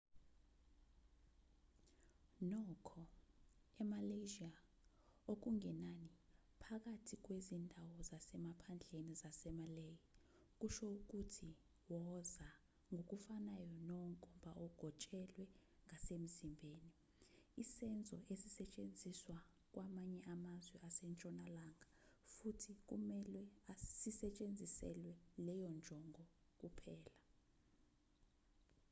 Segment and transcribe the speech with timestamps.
[2.51, 3.01] nokho
[3.81, 4.51] emalaysia
[5.31, 6.09] okungenani
[6.63, 9.95] phakathi kwezindawo zasemaphandleni zasemalay
[10.59, 11.49] kusho ukuthi
[11.93, 12.47] woza
[12.91, 15.43] ngokufanayo nonkomba ogotshelwe
[15.85, 16.91] ngasemzimbeni
[17.63, 19.37] isenzo esisetshenziswa
[19.73, 21.87] kwamanye amazwe asentshonalanga
[22.35, 23.41] futhi kumelwe
[24.01, 25.13] sisetshenziselwe
[25.45, 26.23] leyo njongo
[26.59, 27.13] kuphela